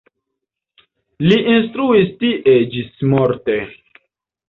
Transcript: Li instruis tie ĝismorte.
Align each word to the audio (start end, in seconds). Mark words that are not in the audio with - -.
Li 1.27 1.37
instruis 1.57 2.09
tie 2.25 2.59
ĝismorte. 2.75 3.63